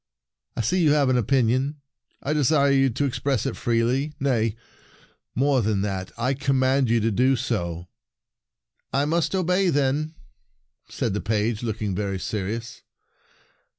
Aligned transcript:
"I 0.57 0.61
see 0.61 0.81
you 0.81 0.93
have 0.93 1.09
an 1.09 1.17
opinion. 1.19 1.79
I 2.23 2.33
desire 2.33 2.71
you 2.71 2.89
to 2.89 3.05
ex 3.05 3.19
press 3.19 3.45
it 3.45 3.55
freely. 3.55 4.15
Nay, 4.19 4.55
more 5.35 5.61
than 5.61 5.81
that, 5.83 6.11
I 6.17 6.33
command 6.33 6.89
you 6.89 6.99
to 7.01 7.11
do 7.11 7.35
so." 7.35 7.87
"I 8.91 9.05
must 9.05 9.35
obey, 9.35 9.69
then," 9.69 10.15
said 10.89 11.13
the 11.13 11.21
page, 11.21 11.61
looking 11.61 11.93
very 11.93 12.17
serious. 12.17 12.81